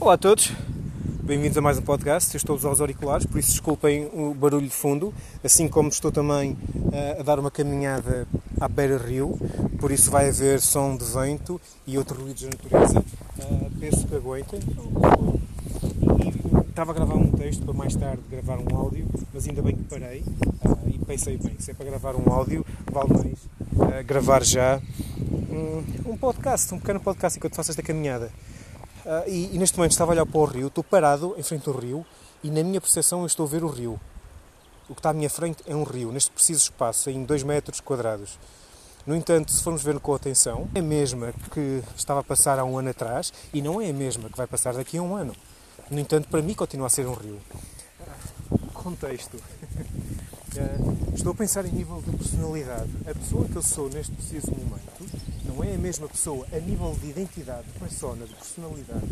Olá 0.00 0.14
a 0.14 0.18
todos, 0.18 0.50
bem-vindos 1.22 1.58
a 1.58 1.60
mais 1.60 1.76
um 1.76 1.82
podcast. 1.82 2.34
Eu 2.34 2.38
estou 2.38 2.54
a 2.54 2.56
usar 2.56 2.70
os 2.70 2.80
auriculares, 2.80 3.26
por 3.26 3.38
isso 3.38 3.50
desculpem 3.50 4.08
o 4.14 4.32
barulho 4.32 4.66
de 4.66 4.72
fundo, 4.72 5.12
assim 5.44 5.68
como 5.68 5.90
estou 5.90 6.10
também 6.10 6.52
uh, 6.52 7.20
a 7.20 7.22
dar 7.22 7.38
uma 7.38 7.50
caminhada 7.50 8.26
à 8.58 8.66
beira-rio, 8.66 9.38
por 9.78 9.92
isso 9.92 10.10
vai 10.10 10.30
haver 10.30 10.58
som 10.62 10.96
de 10.96 11.04
vento 11.04 11.60
e 11.86 11.98
outros 11.98 12.18
ruídos 12.18 12.44
da 12.44 12.48
natureza. 12.48 13.00
Uh, 13.00 13.70
penso 13.78 14.06
que 14.06 14.14
aguentem. 14.16 14.60
Estava 16.70 16.92
a 16.92 16.94
gravar 16.94 17.16
um 17.16 17.30
texto 17.32 17.62
para 17.62 17.74
mais 17.74 17.94
tarde 17.94 18.22
gravar 18.30 18.58
um 18.58 18.74
áudio, 18.74 19.06
mas 19.34 19.46
ainda 19.46 19.60
bem 19.60 19.76
que 19.76 19.84
parei 19.84 20.20
uh, 20.64 20.88
e 20.88 20.98
pensei 21.04 21.36
bem, 21.36 21.56
se 21.58 21.72
é 21.72 21.74
para 21.74 21.84
gravar 21.84 22.14
um 22.16 22.32
áudio, 22.32 22.64
vale 22.90 23.12
mais 23.12 24.06
gravar 24.06 24.42
já 24.44 24.80
um, 25.50 26.10
um 26.12 26.16
podcast, 26.16 26.72
um 26.74 26.78
pequeno 26.78 27.00
podcast 27.00 27.38
enquanto 27.38 27.54
faço 27.54 27.70
esta 27.70 27.82
caminhada. 27.82 28.32
Uh, 29.04 29.28
e, 29.28 29.54
e, 29.54 29.58
neste 29.58 29.78
momento 29.78 29.92
estava 29.92 30.12
a 30.12 30.14
olhar 30.14 30.26
para 30.26 30.38
o 30.38 30.44
rio, 30.44 30.66
estou 30.66 30.84
parado 30.84 31.34
em 31.38 31.42
frente 31.42 31.68
ao 31.68 31.74
rio 31.74 32.04
e 32.44 32.50
na 32.50 32.62
minha 32.62 32.80
percepção 32.80 33.20
eu 33.20 33.26
estou 33.26 33.46
a 33.46 33.48
ver 33.48 33.64
o 33.64 33.68
rio. 33.68 33.98
O 34.88 34.94
que 34.94 35.00
está 35.00 35.10
à 35.10 35.12
minha 35.12 35.30
frente 35.30 35.62
é 35.66 35.74
um 35.74 35.84
rio, 35.84 36.12
neste 36.12 36.30
preciso 36.30 36.64
espaço, 36.64 37.08
em 37.08 37.24
2 37.24 37.42
metros 37.44 37.80
quadrados. 37.80 38.38
No 39.06 39.16
entanto, 39.16 39.50
se 39.50 39.62
formos 39.62 39.82
ver 39.82 39.98
com 40.00 40.14
atenção, 40.14 40.68
é 40.74 40.80
a 40.80 40.82
mesma 40.82 41.32
que 41.52 41.82
estava 41.96 42.20
a 42.20 42.24
passar 42.24 42.58
há 42.58 42.64
um 42.64 42.78
ano 42.78 42.90
atrás 42.90 43.32
e 43.54 43.62
não 43.62 43.80
é 43.80 43.88
a 43.88 43.92
mesma 43.92 44.28
que 44.28 44.36
vai 44.36 44.46
passar 44.46 44.74
daqui 44.74 44.98
a 44.98 45.02
um 45.02 45.14
ano. 45.14 45.34
No 45.90 45.98
entanto, 45.98 46.28
para 46.28 46.42
mim 46.42 46.54
continua 46.54 46.86
a 46.86 46.90
ser 46.90 47.06
um 47.06 47.14
rio. 47.14 47.40
Contexto. 48.74 49.36
Uh, 49.36 51.14
estou 51.14 51.32
a 51.32 51.34
pensar 51.34 51.64
em 51.64 51.72
nível 51.72 52.02
de 52.02 52.16
personalidade. 52.16 52.90
A 53.08 53.14
pessoa 53.14 53.46
que 53.46 53.56
eu 53.56 53.62
sou 53.62 53.88
neste 53.88 54.12
preciso 54.12 54.50
momento 54.50 55.29
não 55.50 55.64
é 55.64 55.74
a 55.74 55.78
mesma 55.78 56.08
pessoa 56.08 56.46
a 56.52 56.58
nível 56.60 56.96
de 57.00 57.10
identidade, 57.10 57.66
de 57.66 57.78
persona, 57.78 58.24
de 58.24 58.34
personalidade. 58.34 59.04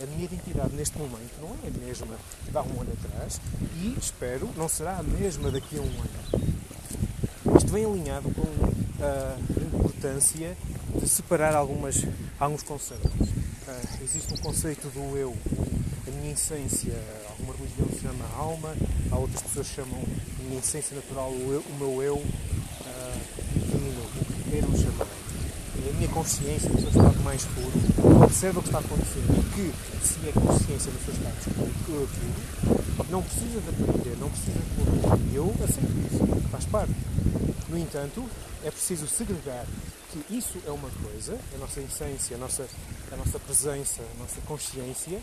A 0.00 0.06
minha 0.06 0.24
identidade 0.24 0.74
neste 0.74 0.96
momento 0.96 1.32
não 1.40 1.50
é 1.64 1.68
a 1.68 1.86
mesma 1.86 2.16
de 2.48 2.56
há 2.56 2.62
um 2.62 2.80
ano 2.80 2.92
atrás 2.92 3.40
e, 3.82 3.96
espero, 3.98 4.48
não 4.56 4.68
será 4.68 4.98
a 4.98 5.02
mesma 5.02 5.50
daqui 5.50 5.76
a 5.76 5.80
um 5.80 5.84
ano. 5.84 7.56
Isto 7.56 7.72
vem 7.72 7.84
alinhado 7.84 8.30
com 8.32 8.42
a 9.04 9.36
importância 9.60 10.56
de 10.94 11.08
separar 11.08 11.54
algumas, 11.54 12.04
alguns 12.38 12.62
conceitos. 12.62 13.10
Uh, 13.10 14.04
existe 14.04 14.32
um 14.34 14.36
conceito 14.38 14.88
do 14.88 15.16
eu, 15.16 15.36
a 16.06 16.10
minha 16.10 16.32
essência, 16.32 16.94
alguma 17.30 17.54
religião 17.54 17.88
se 17.88 18.00
chama 18.00 18.24
alma, 18.36 18.74
há 19.10 19.16
outras 19.16 19.42
pessoas 19.42 19.66
chamam 19.66 20.00
a 20.40 20.42
minha 20.42 20.58
essência 20.58 20.94
natural 20.96 21.30
o, 21.30 21.52
eu, 21.52 21.60
o 21.60 21.74
meu 21.78 22.02
eu 22.02 22.16
uh, 22.16 23.20
divino, 23.54 24.02
o 24.02 24.24
que 24.24 24.50
queiram 24.50 24.76
chamar. 24.76 25.21
A 25.92 25.94
minha 25.94 26.08
consciência 26.08 26.70
no 26.70 26.80
seu 26.80 26.88
estado 26.88 27.22
mais 27.22 27.44
puro 27.44 28.24
observa 28.24 28.58
o 28.58 28.62
que 28.62 28.68
está 28.68 28.78
acontecendo 28.78 29.42
que 29.54 29.72
se 30.02 30.26
é 30.26 30.32
consciência 30.32 30.90
no 30.90 30.98
seu 31.04 31.12
estado 31.12 31.84
puro, 31.84 32.08
não 33.10 33.22
precisa 33.22 33.60
de 33.60 33.68
aprender, 33.68 34.16
não 34.18 34.30
precisa 34.30 34.58
de. 34.58 35.32
E 35.32 35.36
eu 35.36 35.54
aceito 35.62 35.92
isso, 36.10 36.48
faz 36.50 36.64
parte. 36.64 36.94
No 37.68 37.78
entanto, 37.78 38.24
é 38.64 38.70
preciso 38.70 39.06
segregar 39.06 39.66
que 40.10 40.34
isso 40.34 40.58
é 40.66 40.70
uma 40.70 40.88
coisa, 41.02 41.38
a 41.54 41.58
nossa 41.58 41.80
essência, 41.80 42.36
a 42.36 42.38
nossa, 42.38 42.66
a 43.10 43.16
nossa 43.16 43.38
presença, 43.38 44.02
a 44.02 44.22
nossa 44.22 44.40
consciência 44.46 45.20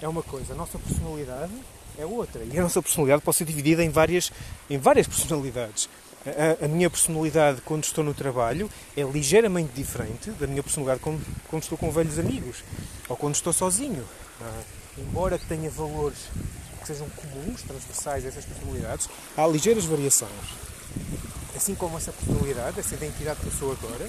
é 0.00 0.08
uma 0.08 0.22
coisa, 0.22 0.54
a 0.54 0.56
nossa 0.56 0.78
personalidade 0.78 1.52
é 1.98 2.06
outra. 2.06 2.42
E 2.44 2.58
a 2.58 2.62
nossa 2.62 2.80
personalidade 2.80 3.22
pode 3.22 3.36
ser 3.36 3.44
dividida 3.44 3.84
em 3.84 3.90
várias, 3.90 4.32
em 4.70 4.78
várias 4.78 5.06
personalidades. 5.06 5.88
A, 6.36 6.64
a, 6.64 6.68
minha 6.68 6.90
personalidade 6.90 7.60
quando 7.62 7.84
estou 7.84 8.04
no 8.04 8.12
trabalho 8.12 8.68
é 8.96 9.02
ligeiramente 9.02 9.72
diferente 9.72 10.30
da 10.32 10.46
minha 10.46 10.62
personalidade 10.62 11.00
quando, 11.00 11.24
quando 11.48 11.62
estou 11.62 11.78
com 11.78 11.90
velhos 11.90 12.18
amigos 12.18 12.62
ou 13.08 13.16
quando 13.16 13.34
estou 13.34 13.52
sozinho. 13.52 14.04
Ah, 14.40 14.60
embora 14.98 15.38
tenha 15.38 15.70
valores 15.70 16.18
que 16.80 16.86
sejam 16.86 17.08
comuns, 17.10 17.62
transversais 17.62 18.24
a 18.24 18.28
essas 18.28 18.44
personalidades, 18.44 19.08
há 19.36 19.46
ligeiras 19.46 19.84
variações. 19.84 20.30
Assim 21.56 21.74
como 21.74 21.96
essa 21.96 22.12
personalidade, 22.12 22.78
essa 22.78 22.94
identidade 22.94 23.40
que 23.40 23.46
eu 23.46 23.52
sou 23.52 23.72
agora, 23.72 24.08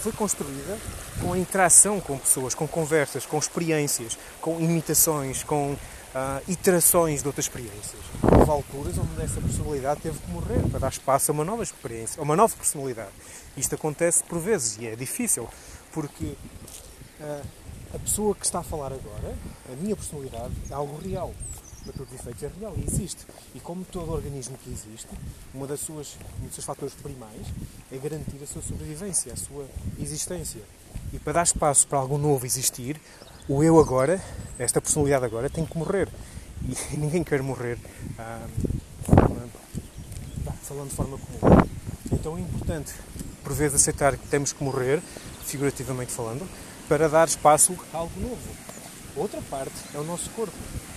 foi 0.00 0.12
construída 0.12 0.78
com 1.20 1.34
a 1.34 1.38
interação 1.38 2.00
com 2.00 2.16
pessoas, 2.16 2.54
com 2.54 2.66
conversas, 2.66 3.26
com 3.26 3.38
experiências, 3.38 4.18
com 4.40 4.58
imitações, 4.58 5.42
com 5.42 5.72
uh, 5.72 6.42
iterações 6.48 7.20
de 7.22 7.28
outras 7.28 7.44
experiências. 7.46 8.00
Houve 8.40 8.52
alturas 8.52 8.96
onde 8.96 9.22
essa 9.22 9.38
personalidade 9.38 10.00
teve 10.00 10.18
que 10.18 10.30
morrer 10.30 10.66
para 10.70 10.80
dar 10.80 10.88
espaço 10.88 11.30
a 11.30 11.34
uma 11.34 11.44
nova 11.44 11.62
experiência, 11.62 12.18
a 12.18 12.22
uma 12.22 12.34
nova 12.34 12.56
personalidade. 12.56 13.10
Isto 13.54 13.74
acontece 13.74 14.24
por 14.24 14.38
vezes 14.38 14.78
e 14.78 14.86
é 14.86 14.96
difícil, 14.96 15.46
porque 15.92 16.24
uh, 16.24 17.42
a 17.94 17.98
pessoa 17.98 18.34
que 18.34 18.46
está 18.46 18.60
a 18.60 18.62
falar 18.62 18.94
agora, 18.94 19.36
a 19.70 19.76
minha 19.76 19.94
personalidade, 19.94 20.54
é 20.70 20.72
algo 20.72 20.96
real 21.06 21.34
para 21.84 21.92
todos 21.92 22.14
os 22.14 22.18
efeitos, 22.18 22.42
é 22.42 22.50
real 22.58 22.72
e 22.78 22.82
existe. 22.82 23.26
E 23.54 23.60
como 23.60 23.84
todo 23.84 24.10
organismo 24.10 24.56
que 24.56 24.70
existe, 24.70 25.08
uma 25.52 25.66
das 25.66 25.80
suas, 25.80 26.16
um 26.40 26.46
dos 26.46 26.54
seus 26.54 26.64
fatores 26.64 26.94
primais 26.94 27.46
é 27.92 27.98
garantir 27.98 28.42
a 28.42 28.46
sua 28.46 28.62
sobrevivência, 28.62 29.34
a 29.34 29.36
sua 29.36 29.66
existência. 30.00 30.62
E 31.12 31.18
para 31.18 31.34
dar 31.34 31.42
espaço 31.42 31.86
para 31.86 31.98
algo 31.98 32.16
novo 32.16 32.46
existir, 32.46 32.98
o 33.46 33.62
eu 33.62 33.78
agora, 33.78 34.18
esta 34.58 34.80
personalidade 34.80 35.26
agora, 35.26 35.50
tem 35.50 35.66
que 35.66 35.76
morrer. 35.76 36.08
E 36.62 36.76
ninguém 36.98 37.24
quer 37.24 37.42
morrer 37.42 37.78
ah, 38.18 38.46
falando 40.70 40.88
de 40.88 40.94
forma 40.94 41.18
comum. 41.18 41.68
Então 42.12 42.36
é 42.36 42.40
importante, 42.40 42.92
por 43.42 43.52
vezes, 43.52 43.80
aceitar 43.80 44.16
que 44.16 44.26
temos 44.28 44.52
que 44.52 44.62
morrer, 44.62 45.02
figurativamente 45.44 46.12
falando, 46.12 46.48
para 46.88 47.08
dar 47.08 47.26
espaço 47.26 47.76
a 47.92 47.96
algo 47.98 48.20
novo. 48.20 48.70
Outra 49.16 49.42
parte 49.42 49.74
é 49.94 49.98
o 49.98 50.04
nosso 50.04 50.30
corpo. 50.30 50.54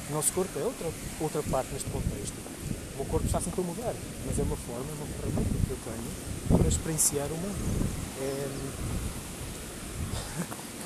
O 0.09 0.13
nosso 0.13 0.31
corpo 0.33 0.59
é 0.59 0.63
outra, 0.63 0.87
outra 1.19 1.41
parte 1.43 1.73
neste 1.73 1.89
contexto. 1.89 2.35
O 2.93 2.97
meu 2.97 3.05
corpo 3.05 3.25
está 3.25 3.41
sempre 3.41 3.61
a 3.61 3.63
mudar, 3.63 3.95
mas 4.27 4.37
é 4.37 4.43
uma 4.43 4.57
forma, 4.57 4.85
é 4.87 4.93
uma 4.93 5.07
ferramenta 5.07 5.49
que 5.65 5.71
eu 5.71 5.77
tenho 5.83 6.57
para 6.57 6.67
experienciar 6.67 7.27
o 7.27 7.35
mundo. 7.35 7.87
É, 8.21 8.47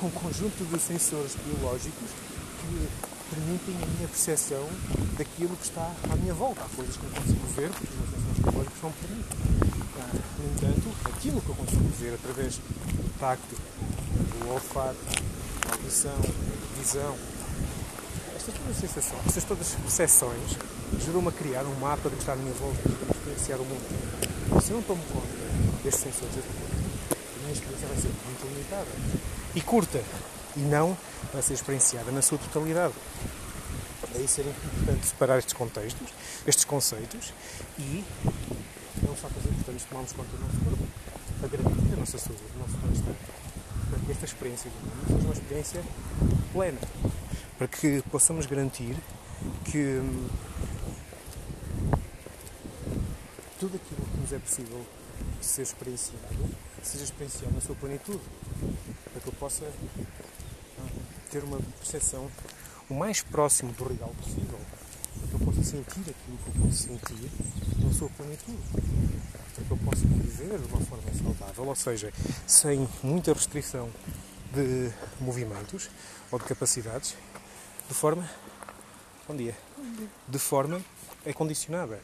é 0.02 0.06
um 0.06 0.10
conjunto 0.10 0.64
de 0.64 0.80
sensores 0.80 1.36
biológicos 1.44 2.10
que 2.60 2.88
permitem 3.30 3.74
a 3.82 3.86
minha 3.86 4.08
percepção 4.08 4.66
daquilo 5.16 5.56
que 5.56 5.64
está 5.64 5.92
à 6.10 6.16
minha 6.16 6.34
volta. 6.34 6.62
Há 6.62 6.68
coisas 6.76 6.96
que 6.96 7.04
eu 7.04 7.10
consigo 7.10 7.46
ver, 7.56 7.70
porque 7.70 7.92
os 7.92 7.98
meus 7.98 8.10
sensores 8.10 8.38
biológicos 8.38 8.82
não 8.82 8.92
permitem. 8.92 9.38
Ah, 10.00 10.10
no 10.38 10.44
entanto, 10.52 10.94
aquilo 11.04 11.40
que 11.40 11.48
eu 11.48 11.54
consigo 11.54 11.88
ver 11.98 12.14
através 12.14 12.56
do 12.56 13.18
tacto, 13.18 13.54
do 13.54 14.52
olfato, 14.52 14.98
audição, 15.70 16.16
visão, 16.78 17.16
estas 18.36 18.54
todas 18.54 18.70
as 18.70 18.76
sensações, 18.76 19.26
estas 19.26 19.44
todas 19.44 19.66
as 19.66 19.74
percepções 19.74 20.56
ajudam-me 20.96 21.28
a 21.28 21.32
criar 21.32 21.64
um 21.64 21.74
mapa 21.80 22.08
do 22.08 22.16
que 22.16 22.22
está 22.22 22.32
à 22.32 22.36
minha 22.36 22.52
volta 22.54 22.80
para 22.82 23.16
experienciar 23.16 23.60
o 23.60 23.64
mundo. 23.64 24.62
Se 24.62 24.70
eu 24.70 24.76
não 24.76 24.82
tomo 24.82 25.02
conta 25.12 25.26
destes 25.84 26.04
sensores, 26.04 26.34
a 26.36 27.40
minha 27.40 27.52
experiência 27.52 27.88
vai 27.88 27.96
ser 27.96 28.10
muito 28.24 28.46
limitada 28.48 28.88
e 29.54 29.60
curta 29.60 30.02
e 30.56 30.60
não 30.60 30.96
vai 31.32 31.42
ser 31.42 31.54
experienciada 31.54 32.10
na 32.10 32.22
sua 32.22 32.38
totalidade. 32.38 32.94
Daí 34.12 34.26
ser 34.26 34.46
importante 34.46 35.06
separar 35.06 35.38
estes 35.38 35.54
contextos, 35.54 36.08
estes 36.46 36.64
conceitos 36.64 37.32
e 37.78 38.04
é 39.06 39.10
um 39.10 39.14
fator 39.14 39.42
importante 39.44 39.84
tomarmos 39.84 40.12
conta 40.12 40.36
do 40.36 40.42
nosso 40.42 40.58
corpo 40.64 40.88
para 41.40 41.48
garantir 41.48 41.92
a 41.92 41.96
nossa 41.96 42.18
saúde, 42.18 42.42
o 42.56 42.58
nosso 42.58 42.76
bem-estar. 42.78 43.14
Esta 44.10 44.24
experiência 44.24 44.70
do 44.70 44.76
mundo 44.76 45.06
seja 45.06 45.24
uma 45.24 45.34
experiência 45.34 45.82
plena 46.52 46.78
para 47.58 47.68
que 47.68 48.02
possamos 48.10 48.46
garantir 48.46 48.96
que 49.64 49.78
hum, 49.78 50.28
tudo 53.60 53.76
aquilo 53.76 54.06
que 54.06 54.20
nos 54.20 54.32
é 54.32 54.38
possível 54.38 54.86
ser 55.40 55.62
experienciado 55.62 56.18
seja 56.82 57.04
experienciado 57.04 57.54
na 57.54 57.60
sua 57.60 57.74
plenitude, 57.74 58.20
para 59.12 59.20
que 59.20 59.28
eu 59.28 59.32
possa 59.34 59.64
ter 61.28 61.44
uma 61.44 61.58
percepção 61.78 62.30
o 62.88 62.94
mais 62.94 63.22
próximo 63.22 63.72
do 63.72 63.84
real 63.84 64.14
possível, 64.22 64.58
para 65.18 65.28
que 65.28 65.34
eu 65.34 65.40
possa 65.40 65.62
sentir 65.62 66.00
aquilo 66.00 66.38
que 66.38 66.58
eu 66.58 66.64
posso 66.64 66.76
sentir 66.76 67.30
na 67.84 67.92
sua 67.92 68.08
plenitude, 68.10 68.58
para 69.54 69.64
que 69.64 69.70
eu 69.70 69.76
possa 69.76 70.06
viver 70.06 70.58
de 70.58 70.72
uma 70.72 70.80
forma 70.80 71.14
saudável, 71.22 71.66
ou 71.66 71.74
seja, 71.74 72.12
sem 72.46 72.88
muita 73.02 73.32
restrição 73.32 73.90
de 74.52 74.90
movimentos 75.20 75.90
ou 76.30 76.38
de 76.38 76.46
capacidades 76.46 77.14
de 77.88 77.94
forma. 77.94 78.28
Bom 79.26 79.36
dia. 79.36 79.56
Bom 79.76 79.92
dia. 79.92 80.08
De 80.26 80.38
forma 80.38 80.80
é 81.26 81.32
condicionada. 81.32 82.00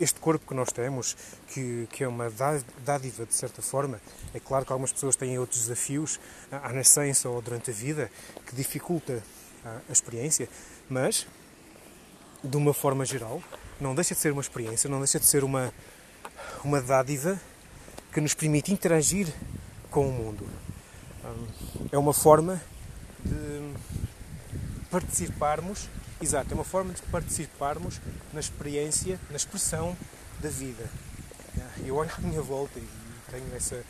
Este 0.00 0.20
corpo 0.20 0.46
que 0.46 0.54
nós 0.54 0.70
temos, 0.70 1.16
que, 1.48 1.88
que 1.90 2.04
é 2.04 2.08
uma 2.08 2.30
dádiva 2.84 3.26
de 3.26 3.34
certa 3.34 3.60
forma, 3.60 4.00
é 4.32 4.38
claro 4.38 4.64
que 4.64 4.72
algumas 4.72 4.92
pessoas 4.92 5.16
têm 5.16 5.38
outros 5.38 5.62
desafios 5.62 6.20
à 6.52 6.72
nascença 6.72 7.28
ou 7.28 7.42
durante 7.42 7.70
a 7.70 7.74
vida 7.74 8.10
que 8.46 8.54
dificulta 8.54 9.22
a, 9.64 9.92
experiência, 9.92 10.48
mas 10.88 11.26
de 12.42 12.56
uma 12.56 12.72
forma 12.72 13.04
geral, 13.04 13.42
não 13.80 13.94
deixa 13.94 14.14
de 14.14 14.20
ser 14.20 14.32
uma 14.32 14.40
experiência, 14.40 14.88
não 14.88 14.98
deixa 14.98 15.18
de 15.18 15.26
ser 15.26 15.42
uma, 15.42 15.72
uma 16.62 16.80
dádiva 16.80 17.40
que 18.12 18.20
nos 18.20 18.34
permite 18.34 18.72
interagir 18.72 19.28
com 19.90 20.08
o 20.08 20.12
mundo. 20.12 20.46
é 21.90 21.98
uma 21.98 22.14
forma 22.14 22.62
de 23.24 23.74
participarmos, 24.90 25.88
exato, 26.20 26.52
é 26.52 26.54
uma 26.54 26.64
forma 26.64 26.92
de 26.92 27.02
participarmos 27.02 28.00
na 28.32 28.40
experiência, 28.40 29.18
na 29.30 29.36
expressão 29.36 29.96
da 30.40 30.48
vida. 30.48 30.88
Eu 31.84 31.96
olho 31.96 32.10
à 32.16 32.20
minha 32.20 32.42
volta 32.42 32.78
e 32.78 32.88
tenho 33.30 33.54
essa, 33.54 33.82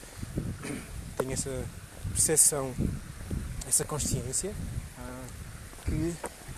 tenho 1.17 1.33
essa 1.33 1.65
percepção, 2.11 2.75
essa 3.67 3.85
consciência 3.85 4.53
ah, 4.99 5.25
que 5.85 6.15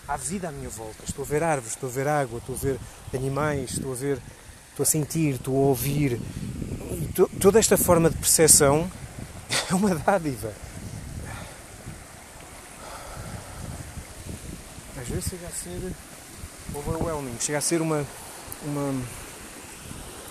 há 0.06 0.16
vida 0.16 0.48
à 0.48 0.52
minha 0.52 0.68
volta. 0.68 1.04
Estou 1.06 1.24
a 1.24 1.28
ver 1.28 1.42
árvores, 1.42 1.74
estou 1.74 1.88
a 1.88 1.92
ver 1.92 2.08
água, 2.08 2.38
estou 2.38 2.54
a 2.54 2.58
ver 2.58 2.80
animais, 3.14 3.72
estou 3.72 3.92
a 3.92 3.94
ver, 3.94 4.20
estou 4.70 4.82
a 4.82 4.86
sentir, 4.86 5.36
estou 5.36 5.56
a 5.56 5.68
ouvir. 5.68 6.20
E 6.92 7.12
to, 7.14 7.28
toda 7.40 7.58
esta 7.58 7.76
forma 7.76 8.10
de 8.10 8.16
percepção 8.16 8.90
é 9.70 9.74
uma 9.74 9.94
dádiva. 9.94 10.52
Vezes 15.20 15.30
chega 15.30 15.46
a 15.46 15.50
ser 15.50 15.92
overwhelming, 16.74 17.36
chega 17.40 17.58
a 17.58 17.60
ser 17.60 17.82
uma, 17.82 18.06
uma, 18.64 19.02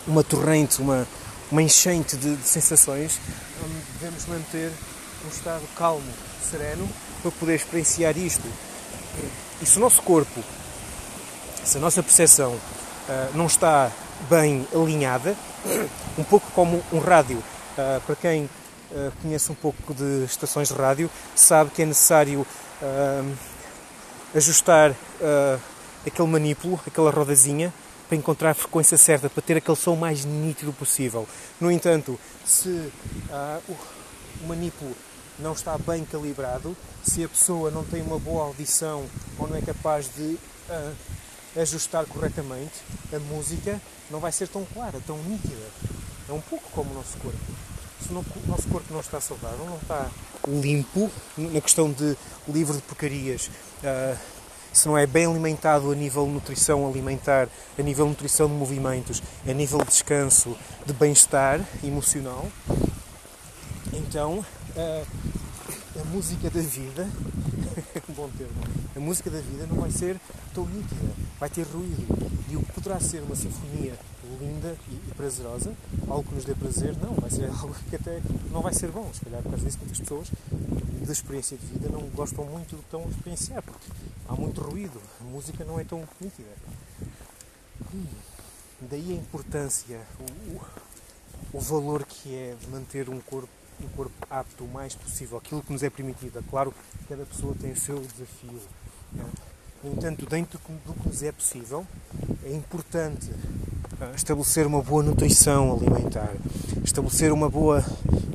uma 0.08 0.24
torrente, 0.24 0.82
uma, 0.82 1.08
uma 1.52 1.62
enchente 1.62 2.18
de, 2.18 2.36
de 2.36 2.48
sensações 2.48 3.20
onde 3.64 3.76
devemos 4.00 4.26
manter 4.26 4.72
um 5.26 5.30
estado 5.30 5.64
calmo, 5.76 6.12
sereno, 6.50 6.90
para 7.22 7.32
poder 7.32 7.56
experienciar 7.56 8.18
isto. 8.18 8.48
E 9.62 9.66
se 9.66 9.78
o 9.78 9.82
nosso 9.82 10.02
corpo, 10.02 10.44
se 11.64 11.78
a 11.78 11.82
nossa 11.82 12.02
percepção 12.02 12.54
uh, 12.54 12.62
não 13.36 13.46
está 13.46 13.92
bem 14.30 14.68
alinhada, 14.74 15.36
um 16.18 16.24
pouco 16.24 16.50
como 16.52 16.84
um 16.92 17.00
rádio, 17.00 17.38
uh, 17.38 18.02
para 18.06 18.16
quem 18.16 18.46
uh, 18.46 19.12
conhece 19.22 19.52
um 19.52 19.56
pouco 19.56 19.94
de 19.94 20.24
estações 20.24 20.70
de 20.70 20.74
rádio, 20.74 21.12
sabe 21.36 21.72
que 21.72 21.82
é 21.82 21.86
necessário 21.86 22.46
ajustar 24.36 24.96
aquele 26.06 26.28
manipulo, 26.28 26.80
aquela 26.86 27.12
rodazinha, 27.12 27.74
para 28.10 28.18
encontrar 28.18 28.50
a 28.50 28.54
frequência 28.56 28.98
certa, 28.98 29.30
para 29.30 29.42
ter 29.42 29.58
aquele 29.58 29.78
som 29.78 29.96
mais 29.96 30.26
nítido 30.26 30.74
possível. 30.74 31.28
No 31.62 31.72
entanto, 31.72 32.20
se 32.44 32.70
uh, 32.70 33.62
o 34.42 34.48
manipulo 34.48 34.96
não 35.38 35.54
está 35.54 35.78
bem 35.78 36.04
calibrado, 36.04 36.76
se 37.04 37.24
a 37.24 37.30
pessoa 37.30 37.70
não 37.70 37.84
tem 37.84 38.02
uma 38.02 38.18
boa 38.18 38.46
audição 38.46 39.06
ou 39.38 39.48
não 39.48 39.56
é 39.56 39.62
capaz 39.62 40.10
de 40.16 40.24
uh, 40.70 40.96
ajustar 41.56 42.06
corretamente, 42.08 42.82
a 43.14 43.20
música 43.20 43.80
não 44.10 44.20
vai 44.20 44.32
ser 44.32 44.48
tão 44.48 44.66
clara, 44.74 45.00
tão 45.06 45.18
nítida. 45.20 45.68
É 46.28 46.34
um 46.34 46.42
pouco 46.42 46.68
como 46.72 46.90
o 46.90 46.94
nosso 46.96 47.16
corpo. 47.20 47.38
Se 48.02 48.14
o 48.14 48.26
nosso 48.48 48.68
corpo 48.70 48.94
não 48.94 49.02
está 49.02 49.20
saudável, 49.20 49.66
não 49.66 49.78
está 49.78 50.10
limpo, 50.48 51.12
na 51.38 51.62
questão 51.62 51.92
de 51.92 52.18
livre 52.48 52.76
de 52.76 52.82
porcarias, 52.82 53.50
uh, 53.84 54.18
se 54.72 54.88
não 54.88 54.98
é 54.98 55.06
bem 55.06 55.26
alimentado 55.26 55.92
a 55.92 55.96
nível 55.96 56.26
de 56.26 56.32
nutrição 56.32 56.88
alimentar, 56.88 57.50
a 57.78 57.82
nível 57.82 58.06
de 58.06 58.12
nutrição 58.12 58.48
de 58.48 58.54
movimentos, 58.54 59.22
a 59.48 59.54
nível 59.54 59.80
de 59.80 59.86
descanso, 59.86 60.56
de 60.86 60.94
bem-estar 60.94 61.60
emocional, 61.84 62.48
então 63.94 64.46
a, 64.78 66.00
a 66.00 66.04
música 66.06 66.50
da 66.50 66.62
vida, 66.62 67.08
bom 68.16 68.30
termo, 68.38 68.54
a 69.00 69.02
música 69.02 69.30
da 69.30 69.40
vida 69.40 69.66
não 69.66 69.78
vai 69.78 69.90
ser 69.90 70.20
tão 70.54 70.66
nítida, 70.66 71.14
vai 71.40 71.50
ter 71.50 71.64
ruído. 71.64 72.06
E 72.50 72.58
o 72.58 72.62
que 72.62 72.74
poderá 72.74 73.00
ser 73.00 73.24
uma 73.24 73.36
sinfonia 73.36 73.98
linda 74.42 74.76
e 74.92 75.14
prazerosa, 75.14 75.74
algo 76.08 76.28
que 76.28 76.36
nos 76.36 76.44
dê 76.44 76.54
prazer, 76.54 76.96
não, 76.98 77.14
vai 77.14 77.30
ser 77.30 77.46
algo 77.50 77.74
que 77.90 77.96
até 77.96 78.22
não 78.52 78.62
vai 78.62 78.74
ser 78.74 78.92
bom. 78.92 79.10
Se 79.14 79.22
calhar 79.22 79.42
por 79.42 79.52
causa 79.52 79.66
disso 79.66 79.78
muitas 79.80 80.00
pessoas 80.00 80.28
da 81.06 81.14
experiência 81.14 81.58
de 81.58 81.66
vida 81.66 81.88
não 81.88 82.02
gostam 82.10 82.44
muito 82.44 82.76
estão 82.76 83.06
a 83.06 83.08
experienciar, 83.08 83.64
porque 83.64 83.90
há 84.28 84.36
muito 84.36 84.60
ruído, 84.62 85.02
a 85.22 85.24
música 85.24 85.64
não 85.64 85.80
é 85.80 85.86
tão 85.86 86.04
nítida. 86.20 86.50
Hum, 87.94 88.06
daí 88.82 89.14
a 89.14 89.16
importância, 89.16 90.02
o, 90.20 91.58
o 91.58 91.60
valor 91.62 92.04
que 92.04 92.36
é 92.36 92.56
de 92.60 92.68
manter 92.68 93.10
um 93.10 93.22
corpo 93.22 93.50
um 93.82 93.88
corpo 93.96 94.12
apto 94.30 94.66
o 94.66 94.68
mais 94.68 94.94
possível, 94.94 95.38
aquilo 95.38 95.62
que 95.64 95.72
nos 95.72 95.84
é 95.84 95.90
permitido. 95.90 96.40
É 96.40 96.42
claro 96.50 96.74
cada 97.08 97.26
pessoa 97.26 97.56
tem 97.60 97.72
o 97.72 97.78
seu 97.78 98.00
desafio. 98.02 98.60
No 99.84 99.94
entanto, 99.94 100.26
dentro 100.26 100.60
do 100.60 100.94
que 100.94 101.08
nos 101.08 101.24
é 101.24 101.32
possível, 101.32 101.86
é 102.44 102.54
importante 102.54 103.30
estabelecer 104.16 104.66
uma 104.66 104.82
boa 104.82 105.04
nutrição 105.04 105.74
alimentar, 105.74 106.34
estabelecer 106.84 107.32
uma 107.32 107.50
boa 107.50 107.84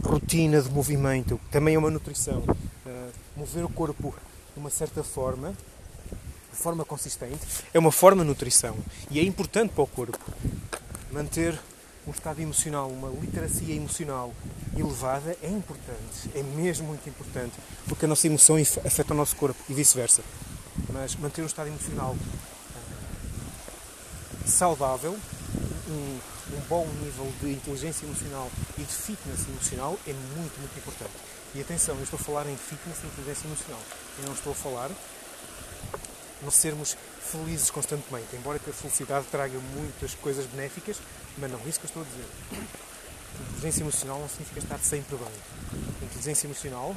rotina 0.03 0.61
de 0.61 0.71
movimento, 0.71 1.41
também 1.51 1.75
é 1.75 1.79
uma 1.79 1.91
nutrição. 1.91 2.41
Uh, 2.41 3.13
mover 3.37 3.65
o 3.65 3.69
corpo 3.69 4.15
de 4.55 4.61
uma 4.61 4.71
certa 4.71 5.03
forma, 5.03 5.55
de 6.51 6.57
forma 6.57 6.85
consistente, 6.85 7.41
é 7.73 7.79
uma 7.79 7.93
forma 7.93 8.23
de 8.23 8.29
nutrição 8.29 8.77
e 9.11 9.19
é 9.19 9.23
importante 9.23 9.73
para 9.73 9.85
o 9.85 9.87
corpo 9.87 10.19
manter 11.11 11.59
um 12.07 12.11
estado 12.11 12.41
emocional, 12.41 12.91
uma 12.91 13.09
literacia 13.09 13.75
emocional 13.75 14.35
elevada 14.77 15.37
é 15.43 15.49
importante, 15.49 16.31
é 16.35 16.43
mesmo 16.43 16.87
muito 16.87 17.09
importante, 17.09 17.55
porque 17.89 18.05
a 18.05 18.09
nossa 18.09 18.27
emoção 18.27 18.57
afeta 18.57 19.15
o 19.15 19.17
nosso 19.17 19.37
corpo 19.37 19.59
e 19.69 19.75
vice-versa. 19.75 20.23
Mas 20.95 21.15
manter 21.17 21.43
um 21.43 21.47
estado 21.47 21.67
emocional 21.67 22.13
uh, 22.15 22.79
saudável 24.49 25.19
um, 25.89 26.21
um 26.57 26.61
bom 26.69 26.87
nível 27.03 27.31
de 27.41 27.53
inteligência 27.53 28.07
emocional 28.07 28.49
e 28.79 28.83
de 28.83 28.93
fitness 28.93 29.49
emocional 29.49 29.99
é 30.07 30.13
muito, 30.13 30.57
muito 30.59 30.79
importante. 30.79 31.13
E 31.55 31.61
atenção, 31.61 31.97
eu 31.97 32.05
estou 32.05 32.19
a 32.19 32.23
falar 32.23 32.47
em 32.49 32.57
fitness 32.57 32.99
e 33.03 33.07
inteligência 33.07 33.47
emocional. 33.47 33.81
Eu 34.19 34.27
não 34.27 34.35
estou 34.35 34.53
a 34.53 34.57
falar 34.57 34.91
em 36.43 36.51
sermos 36.51 36.97
felizes 37.21 37.71
constantemente, 37.71 38.37
embora 38.37 38.59
que 38.59 38.71
a 38.71 38.73
felicidade 38.73 39.27
traga 39.31 39.59
muitas 39.75 40.15
coisas 40.15 40.47
benéficas, 40.47 40.99
mas 41.39 41.51
não 41.51 41.59
é 41.59 41.69
isso 41.69 41.81
que 41.81 41.87
eu 41.87 41.89
estou 41.89 42.03
a 42.03 42.07
dizer. 42.07 42.27
Inteligência 43.51 43.83
emocional 43.83 44.21
não 44.21 44.29
significa 44.29 44.61
estar 44.61 44.79
sempre 44.79 45.17
bem. 45.17 46.03
Inteligência 46.03 46.47
emocional, 46.47 46.95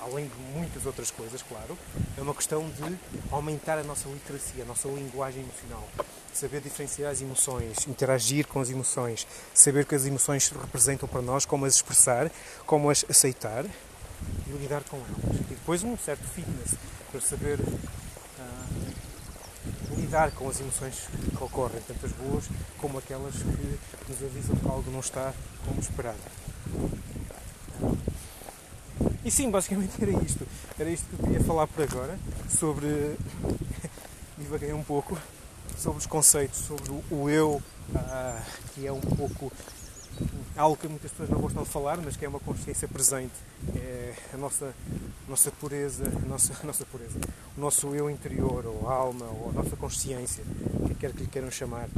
além 0.00 0.26
de 0.26 0.34
muitas 0.54 0.86
outras 0.86 1.10
coisas, 1.10 1.42
claro, 1.42 1.76
é 2.16 2.20
uma 2.20 2.34
questão 2.34 2.68
de 2.68 2.98
aumentar 3.30 3.78
a 3.78 3.84
nossa 3.84 4.08
literacia, 4.08 4.64
a 4.64 4.66
nossa 4.66 4.88
linguagem 4.88 5.42
emocional 5.42 5.86
saber 6.32 6.60
diferenciar 6.60 7.10
as 7.10 7.20
emoções, 7.20 7.86
interagir 7.86 8.46
com 8.46 8.60
as 8.60 8.70
emoções, 8.70 9.26
saber 9.52 9.82
o 9.82 9.86
que 9.86 9.94
as 9.94 10.06
emoções 10.06 10.48
representam 10.48 11.08
para 11.08 11.20
nós, 11.20 11.44
como 11.44 11.64
as 11.66 11.74
expressar, 11.74 12.30
como 12.66 12.88
as 12.90 13.04
aceitar 13.08 13.64
e 13.64 14.52
lidar 14.52 14.82
com 14.84 14.96
elas. 14.96 15.40
E 15.40 15.54
depois 15.54 15.82
um 15.82 15.96
certo 15.96 16.24
fitness 16.28 16.74
para 17.10 17.20
saber 17.20 17.58
uh, 17.60 18.80
lidar 19.96 20.30
com 20.32 20.48
as 20.48 20.60
emoções 20.60 21.08
que 21.36 21.44
ocorrem, 21.44 21.80
tanto 21.86 22.06
as 22.06 22.12
boas 22.12 22.44
como 22.78 22.98
aquelas 22.98 23.34
que 23.34 23.78
nos 24.08 24.22
avisam 24.22 24.56
que 24.56 24.68
algo 24.68 24.90
não 24.90 25.00
está 25.00 25.34
como 25.66 25.80
esperado. 25.80 26.18
E 29.24 29.30
sim, 29.30 29.50
basicamente 29.50 29.92
era 30.00 30.12
isto. 30.24 30.46
Era 30.78 30.90
isto 30.90 31.06
que 31.08 31.14
eu 31.14 31.26
queria 31.26 31.44
falar 31.44 31.66
por 31.66 31.82
agora 31.82 32.18
sobre. 32.48 33.16
divaguei 34.38 34.72
um 34.72 34.82
pouco 34.82 35.18
sobre 35.76 35.98
os 35.98 36.06
conceitos, 36.06 36.58
sobre 36.60 36.90
o 37.10 37.28
eu, 37.28 37.62
uh, 37.90 38.42
que 38.74 38.86
é 38.86 38.92
um 38.92 39.00
pouco 39.00 39.52
algo 40.56 40.76
que 40.76 40.88
muitas 40.88 41.10
pessoas 41.10 41.30
não 41.30 41.38
gostam 41.38 41.62
de 41.62 41.68
falar, 41.68 41.98
mas 41.98 42.16
que 42.16 42.24
é 42.24 42.28
uma 42.28 42.40
consciência 42.40 42.86
presente, 42.88 43.32
é 43.74 44.14
a 44.34 44.36
nossa, 44.36 44.74
nossa 45.28 45.50
pureza, 45.50 46.04
a 46.04 46.28
nossa, 46.28 46.52
a 46.62 46.66
nossa 46.66 46.84
pureza, 46.84 47.18
o 47.56 47.60
nosso 47.60 47.94
eu 47.94 48.10
interior, 48.10 48.66
ou 48.66 48.88
alma, 48.88 49.24
ou 49.26 49.50
a 49.50 49.52
nossa 49.52 49.76
consciência, 49.76 50.44
que 50.86 50.94
quer 50.94 51.12
que 51.12 51.22
lhe 51.22 51.28
queiram 51.28 51.50
chamar, 51.50 51.88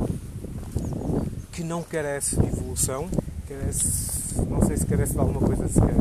que 1.52 1.64
não 1.64 1.82
carece 1.82 2.36
de 2.36 2.46
evolução, 2.46 3.08
carece, 3.48 4.38
não 4.48 4.64
sei 4.66 4.76
se 4.76 4.86
carece 4.86 5.12
de 5.12 5.18
alguma 5.18 5.40
coisa 5.40 5.68
sequer, 5.68 5.96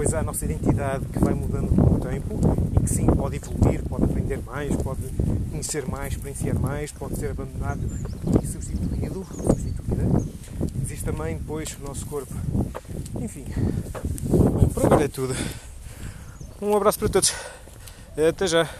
pois 0.00 0.14
há 0.14 0.20
a 0.20 0.22
nossa 0.22 0.46
identidade 0.46 1.04
que 1.12 1.18
vai 1.18 1.34
mudando 1.34 1.76
com 1.76 1.96
o 1.96 2.00
tempo 2.00 2.40
e 2.74 2.80
que 2.80 2.88
sim, 2.88 3.04
pode 3.04 3.36
evoluir, 3.36 3.82
pode 3.82 4.04
aprender 4.04 4.38
mais, 4.46 4.74
pode 4.76 5.02
conhecer 5.50 5.86
mais, 5.86 6.14
experienciar 6.14 6.58
mais, 6.58 6.90
pode 6.90 7.16
ser 7.16 7.32
abandonado 7.32 7.80
e 8.42 8.46
substituído, 8.46 9.26
substituída. 9.30 10.24
Existe 10.82 11.04
também 11.04 11.36
depois 11.36 11.76
o 11.78 11.86
nosso 11.86 12.06
corpo. 12.06 12.32
Enfim, 13.20 13.44
por 14.72 14.86
agora 14.86 15.04
é 15.04 15.08
tudo. 15.08 15.36
Um 16.62 16.74
abraço 16.74 16.98
para 16.98 17.10
todos. 17.10 17.34
Até 18.16 18.46
já. 18.46 18.70